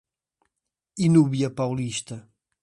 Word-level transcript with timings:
Inúbia 1.05 1.53
Paulista 1.59 2.17